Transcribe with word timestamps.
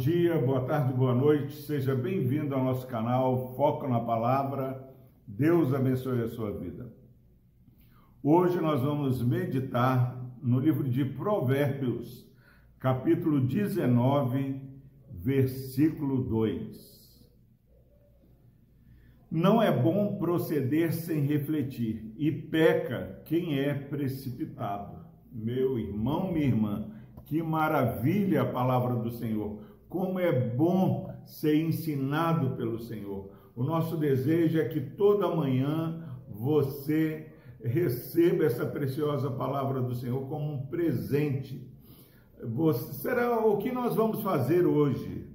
dia, 0.00 0.38
boa 0.38 0.62
tarde, 0.62 0.94
boa 0.94 1.14
noite. 1.14 1.52
Seja 1.52 1.94
bem-vindo 1.94 2.54
ao 2.54 2.64
nosso 2.64 2.86
canal 2.86 3.54
Foco 3.54 3.86
na 3.86 4.00
Palavra. 4.00 4.82
Deus 5.26 5.74
abençoe 5.74 6.22
a 6.22 6.28
sua 6.28 6.58
vida. 6.58 6.90
Hoje 8.22 8.58
nós 8.62 8.80
vamos 8.80 9.22
meditar 9.22 10.18
no 10.42 10.58
livro 10.58 10.88
de 10.88 11.04
Provérbios, 11.04 12.26
capítulo 12.78 13.42
19, 13.42 14.62
versículo 15.10 16.22
2. 16.24 17.30
Não 19.30 19.62
é 19.62 19.70
bom 19.70 20.16
proceder 20.16 20.94
sem 20.94 21.26
refletir, 21.26 22.14
e 22.16 22.32
peca 22.32 23.20
quem 23.26 23.58
é 23.58 23.74
precipitado. 23.74 24.98
Meu 25.30 25.78
irmão, 25.78 26.32
minha 26.32 26.46
irmã, 26.46 26.90
que 27.26 27.42
maravilha 27.42 28.42
a 28.42 28.46
palavra 28.46 28.96
do 28.96 29.10
Senhor. 29.10 29.69
Como 29.90 30.20
é 30.20 30.32
bom 30.32 31.10
ser 31.26 31.56
ensinado 31.56 32.56
pelo 32.56 32.78
Senhor. 32.78 33.30
O 33.54 33.62
nosso 33.62 33.96
desejo 33.96 34.58
é 34.58 34.68
que 34.68 34.80
toda 34.80 35.34
manhã 35.34 36.08
você 36.28 37.32
receba 37.62 38.44
essa 38.44 38.64
preciosa 38.64 39.30
palavra 39.30 39.82
do 39.82 39.94
Senhor 39.94 40.26
como 40.28 40.52
um 40.52 40.66
presente. 40.66 41.68
Você, 42.54 42.94
será 42.94 43.44
o 43.44 43.58
que 43.58 43.70
nós 43.70 43.94
vamos 43.94 44.22
fazer 44.22 44.64
hoje? 44.64 45.28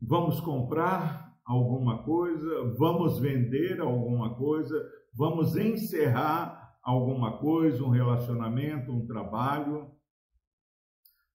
Vamos 0.00 0.40
comprar 0.40 1.32
alguma 1.44 2.02
coisa? 2.02 2.74
Vamos 2.76 3.20
vender 3.20 3.80
alguma 3.80 4.34
coisa? 4.34 4.74
Vamos 5.14 5.56
encerrar 5.56 6.74
alguma 6.82 7.38
coisa, 7.38 7.84
um 7.84 7.90
relacionamento, 7.90 8.90
um 8.90 9.06
trabalho? 9.06 9.90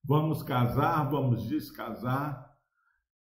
Vamos 0.07 0.41
casar, 0.41 1.09
vamos 1.09 1.49
descasar. 1.49 2.55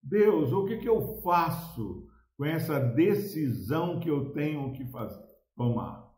Deus, 0.02 0.52
o 0.52 0.64
que, 0.64 0.78
que 0.78 0.88
eu 0.88 1.20
faço 1.22 2.08
com 2.36 2.44
essa 2.44 2.80
decisão 2.80 4.00
que 4.00 4.10
eu 4.10 4.32
tenho 4.32 4.72
que 4.72 4.84
fazer, 4.86 5.24
tomar? 5.54 6.12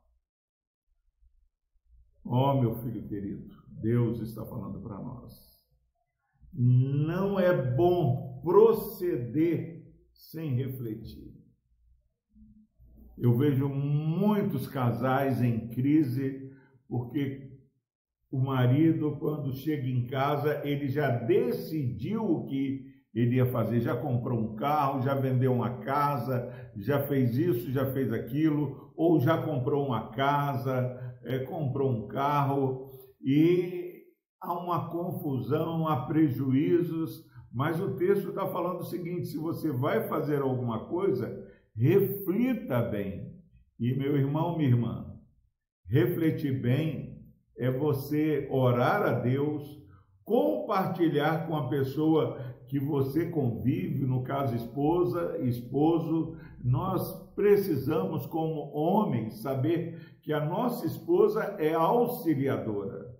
Oh, 2.24 2.54
meu 2.54 2.76
filho 2.76 3.06
querido, 3.06 3.54
Deus 3.68 4.20
está 4.20 4.46
falando 4.46 4.80
para 4.80 4.98
nós. 4.98 5.34
Não 6.50 7.38
é 7.38 7.54
bom 7.76 8.40
proceder 8.42 9.86
sem 10.14 10.54
refletir. 10.54 11.34
Eu 13.18 13.36
vejo 13.36 13.68
muitos 13.68 14.66
casais 14.66 15.42
em 15.42 15.68
crise 15.68 16.50
porque 16.88 17.53
o 18.34 18.38
marido, 18.40 19.16
quando 19.20 19.52
chega 19.52 19.86
em 19.86 20.08
casa, 20.08 20.60
ele 20.64 20.88
já 20.88 21.08
decidiu 21.08 22.24
o 22.24 22.44
que 22.46 22.84
ele 23.14 23.36
ia 23.36 23.46
fazer, 23.46 23.78
já 23.78 23.96
comprou 23.96 24.40
um 24.40 24.56
carro, 24.56 25.02
já 25.02 25.14
vendeu 25.14 25.52
uma 25.52 25.78
casa, 25.78 26.52
já 26.76 26.98
fez 27.06 27.38
isso, 27.38 27.70
já 27.70 27.92
fez 27.92 28.12
aquilo, 28.12 28.92
ou 28.96 29.20
já 29.20 29.40
comprou 29.40 29.86
uma 29.86 30.08
casa, 30.08 31.16
é, 31.22 31.38
comprou 31.44 31.92
um 31.92 32.08
carro, 32.08 32.90
e 33.22 34.02
há 34.40 34.52
uma 34.52 34.90
confusão, 34.90 35.86
há 35.86 36.04
prejuízos, 36.04 37.24
mas 37.52 37.80
o 37.80 37.94
texto 37.94 38.30
está 38.30 38.48
falando 38.48 38.80
o 38.80 38.84
seguinte: 38.84 39.28
se 39.28 39.38
você 39.38 39.70
vai 39.70 40.08
fazer 40.08 40.42
alguma 40.42 40.86
coisa, 40.86 41.40
reflita 41.76 42.82
bem. 42.82 43.32
E 43.78 43.96
meu 43.96 44.16
irmão, 44.16 44.56
minha 44.56 44.70
irmã, 44.70 45.06
refletir 45.86 46.60
bem 46.60 47.13
é 47.56 47.70
você 47.70 48.48
orar 48.50 49.02
a 49.02 49.12
Deus, 49.12 49.82
compartilhar 50.24 51.46
com 51.46 51.56
a 51.56 51.68
pessoa 51.68 52.38
que 52.68 52.78
você 52.78 53.26
convive, 53.30 54.06
no 54.06 54.22
caso 54.22 54.56
esposa, 54.56 55.38
esposo, 55.42 56.36
nós 56.62 57.12
precisamos 57.34 58.26
como 58.26 58.72
homens 58.74 59.40
saber 59.42 60.18
que 60.22 60.32
a 60.32 60.44
nossa 60.44 60.86
esposa 60.86 61.56
é 61.58 61.74
auxiliadora. 61.74 63.14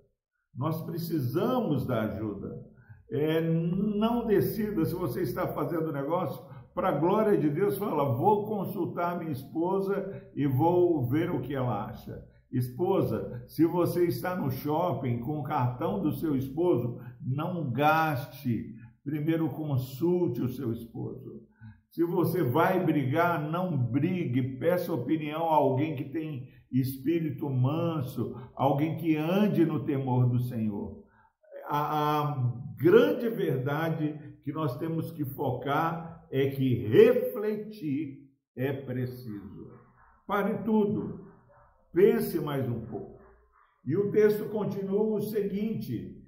Nós 0.56 0.82
precisamos 0.82 1.84
da 1.86 2.02
ajuda. 2.02 2.64
É, 3.10 3.40
não 3.40 4.26
decida 4.26 4.84
se 4.84 4.94
você 4.94 5.22
está 5.22 5.46
fazendo 5.48 5.92
negócio 5.92 6.42
para 6.74 6.88
a 6.88 6.98
glória 6.98 7.38
de 7.38 7.48
Deus, 7.50 7.78
fala, 7.78 8.16
vou 8.16 8.46
consultar 8.46 9.18
minha 9.18 9.30
esposa 9.30 10.28
e 10.34 10.46
vou 10.46 11.06
ver 11.06 11.30
o 11.30 11.40
que 11.40 11.54
ela 11.54 11.84
acha. 11.84 12.24
Esposa, 12.54 13.44
se 13.48 13.66
você 13.66 14.06
está 14.06 14.36
no 14.36 14.48
shopping 14.48 15.18
com 15.18 15.40
o 15.40 15.42
cartão 15.42 16.00
do 16.00 16.12
seu 16.12 16.36
esposo, 16.36 17.00
não 17.20 17.68
gaste. 17.72 18.76
Primeiro 19.02 19.50
consulte 19.50 20.40
o 20.40 20.48
seu 20.48 20.72
esposo. 20.72 21.42
Se 21.90 22.04
você 22.04 22.44
vai 22.44 22.84
brigar, 22.84 23.42
não 23.50 23.76
brigue. 23.76 24.56
Peça 24.56 24.92
opinião 24.92 25.50
a 25.50 25.54
alguém 25.56 25.96
que 25.96 26.04
tem 26.04 26.48
espírito 26.70 27.50
manso, 27.50 28.36
alguém 28.54 28.96
que 28.98 29.16
ande 29.16 29.66
no 29.66 29.84
temor 29.84 30.28
do 30.30 30.38
Senhor. 30.38 31.02
A, 31.66 32.20
a 32.20 32.52
grande 32.78 33.28
verdade 33.30 34.16
que 34.44 34.52
nós 34.52 34.78
temos 34.78 35.10
que 35.10 35.24
focar 35.24 36.24
é 36.30 36.50
que 36.50 36.86
refletir 36.86 38.28
é 38.54 38.72
preciso. 38.72 39.72
Pare 40.24 40.62
tudo 40.62 41.23
Pense 41.94 42.40
mais 42.40 42.68
um 42.68 42.80
pouco. 42.80 43.20
E 43.86 43.96
o 43.96 44.10
texto 44.10 44.46
continua 44.46 45.18
o 45.18 45.20
seguinte: 45.20 46.20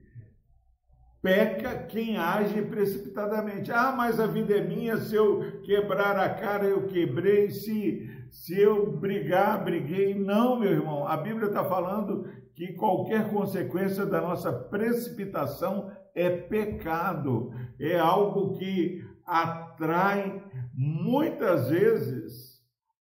peca 1.20 1.76
quem 1.86 2.16
age 2.16 2.62
precipitadamente. 2.62 3.72
Ah, 3.72 3.92
mas 3.96 4.20
a 4.20 4.28
vida 4.28 4.56
é 4.56 4.64
minha, 4.64 4.96
se 4.96 5.16
eu 5.16 5.60
quebrar 5.62 6.16
a 6.16 6.28
cara, 6.28 6.66
eu 6.66 6.86
quebrei, 6.86 7.50
se, 7.50 8.08
se 8.30 8.56
eu 8.60 8.96
brigar, 8.96 9.64
briguei. 9.64 10.14
Não, 10.14 10.56
meu 10.56 10.70
irmão, 10.70 11.08
a 11.08 11.16
Bíblia 11.16 11.48
está 11.48 11.64
falando 11.64 12.30
que 12.54 12.74
qualquer 12.74 13.28
consequência 13.30 14.06
da 14.06 14.20
nossa 14.20 14.52
precipitação 14.52 15.90
é 16.14 16.30
pecado, 16.30 17.52
é 17.78 17.98
algo 17.98 18.56
que 18.56 19.04
atrai 19.26 20.42
muitas 20.72 21.68
vezes 21.70 22.55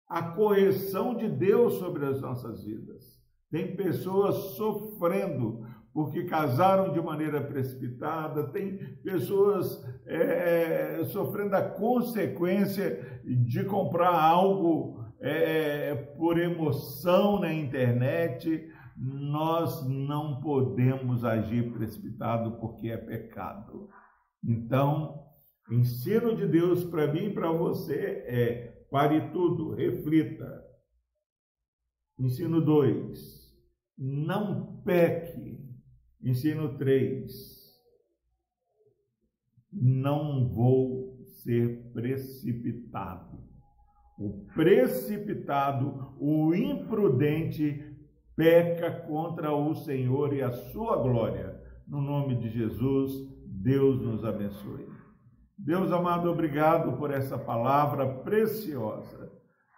a 0.09 0.23
correção 0.23 1.17
de 1.17 1.29
Deus 1.29 1.75
sobre 1.75 2.05
as 2.07 2.21
nossas 2.21 2.65
vidas. 2.65 3.05
Tem 3.51 3.77
pessoas 3.77 4.35
sofrendo 4.57 5.65
porque 5.95 6.25
casaram 6.25 6.93
de 6.93 7.01
maneira 7.01 7.41
precipitada, 7.41 8.49
tem 8.49 8.77
pessoas 8.97 9.81
é, 10.05 10.99
é, 10.99 11.05
sofrendo 11.05 11.55
a 11.55 11.63
consequência 11.63 13.23
de 13.25 13.63
comprar 13.65 14.13
algo 14.13 15.01
é, 15.21 15.95
por 16.17 16.37
emoção 16.37 17.39
na 17.39 17.55
internet. 17.55 18.69
Nós 18.97 19.89
não 19.89 20.41
podemos 20.41 21.25
agir 21.25 21.73
precipitado 21.73 22.59
porque 22.59 22.89
é 22.89 22.97
pecado. 22.97 23.89
Então, 24.45 25.23
ensino 25.71 26.35
de 26.35 26.47
Deus 26.47 26.83
para 26.85 27.07
mim 27.07 27.27
e 27.27 27.33
para 27.33 27.53
você 27.53 27.95
é 28.27 28.74
Pare 28.91 29.31
tudo, 29.33 29.75
reflita. 29.75 30.65
Ensino 32.19 32.61
2. 32.61 33.53
Não 33.99 34.83
peque. 34.83 35.59
Ensino 36.23 36.77
3. 36.79 37.31
Não 39.73 40.49
vou 40.49 41.25
ser 41.43 41.91
precipitado. 41.93 43.43
O 44.19 44.47
precipitado, 44.55 46.15
o 46.21 46.55
imprudente, 46.55 47.85
peca 48.37 49.07
contra 49.07 49.55
o 49.55 49.75
Senhor 49.75 50.33
e 50.33 50.43
a 50.43 50.53
sua 50.53 50.97
glória. 51.03 51.61
No 51.87 52.01
nome 52.01 52.37
de 52.37 52.49
Jesus, 52.49 53.13
Deus 53.47 54.01
nos 54.01 54.25
abençoe. 54.25 54.87
Deus 55.57 55.93
amado, 55.93 56.31
obrigado 56.31 56.97
por 56.97 57.11
essa 57.13 57.39
palavra 57.39 58.07
preciosa. 58.07 59.33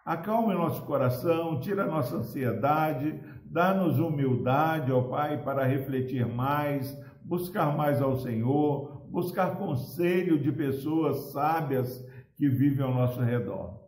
Acalme 0.04 0.54
nosso 0.54 0.82
coração, 0.86 1.60
tira 1.60 1.84
nossa 1.84 2.16
ansiedade, 2.16 3.20
dá-nos 3.44 3.98
humildade, 3.98 4.90
ó 4.90 5.02
Pai, 5.02 5.42
para 5.42 5.64
refletir 5.64 6.26
mais, 6.26 6.96
buscar 7.22 7.76
mais 7.76 8.00
ao 8.00 8.16
Senhor, 8.16 9.06
buscar 9.10 9.58
conselho 9.58 10.40
de 10.40 10.50
pessoas 10.50 11.32
sábias 11.32 12.04
que 12.36 12.48
vivem 12.48 12.84
ao 12.84 12.94
nosso 12.94 13.20
redor. 13.20 13.80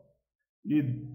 E 0.65 1.07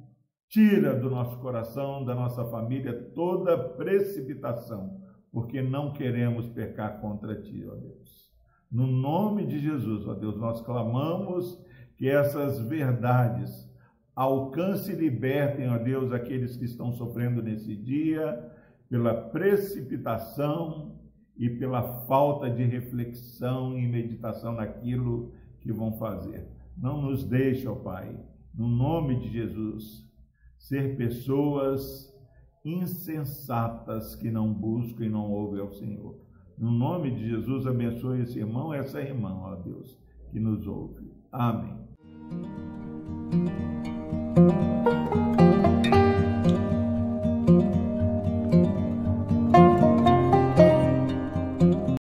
tira 0.49 0.95
do 0.95 1.09
nosso 1.09 1.37
coração, 1.39 2.03
da 2.03 2.15
nossa 2.15 2.45
família, 2.45 3.11
toda 3.13 3.57
precipitação, 3.57 5.01
porque 5.31 5.61
não 5.61 5.93
queremos 5.93 6.47
pecar 6.47 6.99
contra 6.99 7.39
Ti, 7.41 7.67
ó 7.69 7.75
Deus. 7.75 8.32
No 8.73 8.87
nome 8.87 9.45
de 9.45 9.59
Jesus, 9.59 10.07
ó 10.07 10.15
Deus, 10.15 10.35
nós 10.35 10.59
clamamos 10.61 11.63
que 11.95 12.09
essas 12.09 12.59
verdades 12.59 13.71
alcancem 14.15 14.95
e 14.95 14.97
libertem, 14.97 15.69
ó 15.69 15.77
Deus, 15.77 16.11
aqueles 16.11 16.57
que 16.57 16.65
estão 16.65 16.91
sofrendo 16.91 17.43
nesse 17.43 17.75
dia 17.75 18.51
pela 18.89 19.13
precipitação 19.13 20.99
e 21.37 21.51
pela 21.51 21.83
falta 22.07 22.49
de 22.49 22.63
reflexão 22.63 23.77
e 23.77 23.87
meditação 23.87 24.53
naquilo 24.53 25.31
que 25.61 25.71
vão 25.71 25.93
fazer. 25.99 26.47
Não 26.75 26.99
nos 26.99 27.23
deixe, 27.23 27.67
ó 27.67 27.75
Pai, 27.75 28.19
no 28.55 28.67
nome 28.67 29.19
de 29.19 29.31
Jesus, 29.31 30.03
ser 30.57 30.97
pessoas 30.97 32.11
insensatas 32.65 34.15
que 34.15 34.31
não 34.31 34.51
buscam 34.51 35.05
e 35.05 35.09
não 35.09 35.31
ouvem 35.31 35.61
ao 35.61 35.71
Senhor. 35.71 36.32
No 36.57 36.71
nome 36.71 37.11
de 37.11 37.29
Jesus, 37.29 37.65
abençoe 37.65 38.21
esse 38.21 38.39
irmão, 38.39 38.73
essa 38.73 39.01
irmã, 39.01 39.33
ó 39.41 39.55
Deus, 39.55 39.97
que 40.31 40.39
nos 40.39 40.67
ouve. 40.67 41.11
Amém. 41.31 41.82